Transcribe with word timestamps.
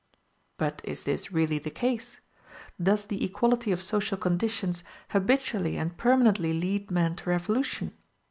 But 0.57 0.81
is 0.83 1.03
this 1.03 1.31
really 1.31 1.59
the 1.59 1.69
case? 1.69 2.21
does 2.81 3.05
the 3.05 3.23
equality 3.23 3.71
of 3.71 3.83
social 3.83 4.17
conditions 4.17 4.83
habitually 5.11 5.77
and 5.77 5.95
permanently 5.95 6.53
lead 6.53 6.89
men 6.89 7.15
to 7.17 7.29
revolution? 7.29 7.93